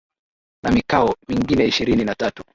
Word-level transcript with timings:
na 0.63 0.71
mikoa 0.71 1.15
mingine 1.27 1.65
ishirini 1.67 2.03
na 2.05 2.15
tatu 2.15 2.43